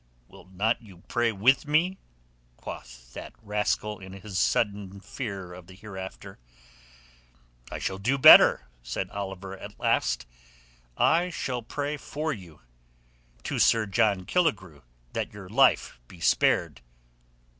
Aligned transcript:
"Will 0.27 0.45
not 0.45 0.81
you 0.81 1.03
pray 1.07 1.31
with 1.31 1.67
me?" 1.67 1.99
quoth 2.57 3.13
that 3.13 3.33
rascal 3.39 3.99
in 3.99 4.13
his 4.13 4.39
sudden 4.39 4.99
fear 4.99 5.53
of 5.53 5.67
the 5.67 5.75
hereafter. 5.75 6.39
"I 7.71 7.77
shall 7.77 7.99
do 7.99 8.17
better," 8.17 8.63
said 8.81 9.09
Sir 9.09 9.13
Oliver 9.13 9.55
at 9.55 9.79
last. 9.79 10.25
"I 10.97 11.29
shall 11.29 11.61
pray 11.61 11.97
for 11.97 12.33
you—to 12.33 13.59
Sir 13.59 13.85
John 13.85 14.25
Killigrew, 14.25 14.81
that 15.13 15.33
your 15.33 15.49
life 15.49 15.99
be 16.07 16.19
spared." 16.19 16.81